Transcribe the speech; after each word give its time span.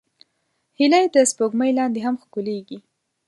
هیلۍ 0.79 1.05
د 1.15 1.15
سپوږمۍ 1.29 1.71
لاندې 1.79 1.99
هم 2.05 2.15
ښکليږي 2.23 2.79